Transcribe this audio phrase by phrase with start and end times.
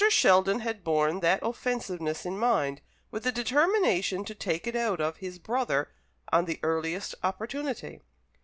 [0.09, 5.17] Sheldon had borne that offensiveness in mind, with the determination to "take it out of"
[5.17, 5.91] his brother
[6.33, 8.01] on the earliest opportunity.